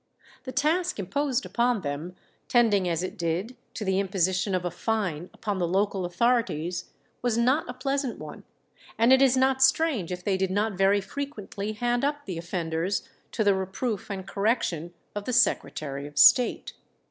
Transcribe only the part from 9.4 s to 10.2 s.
strange